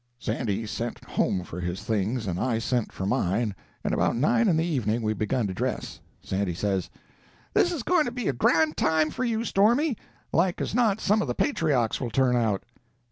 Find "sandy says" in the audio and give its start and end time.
6.23-6.89